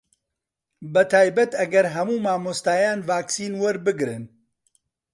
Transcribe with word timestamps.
بەتایبەت 0.93 1.51
ئەگەر 1.59 1.85
هەموو 1.95 2.23
مامۆستایان 2.25 2.99
ڤاکسین 3.07 3.53
وەربگرن 3.61 4.23